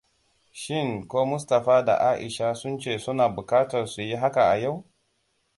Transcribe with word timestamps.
Shin 0.51 1.03
ko 1.07 1.25
Mustapha 1.33 1.83
da 1.83 1.95
Aisha 2.09 2.55
sun 2.55 2.79
ce 2.79 2.97
suna 2.99 3.29
bukatar 3.35 3.87
su 3.87 4.01
yi 4.01 4.15
haka 4.15 4.43
a 4.51 4.55
yau? 4.57 4.83